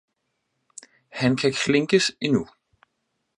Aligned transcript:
Han 1.11 1.35
kan 1.37 1.51
klinkes 1.53 2.07
endnu! 2.21 2.47